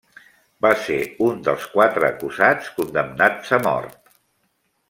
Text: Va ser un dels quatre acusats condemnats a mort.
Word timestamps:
Va 0.65 0.71
ser 0.85 0.95
un 1.25 1.43
dels 1.49 1.67
quatre 1.75 2.09
acusats 2.09 2.73
condemnats 2.81 3.57
a 3.59 3.63
mort. 3.69 4.01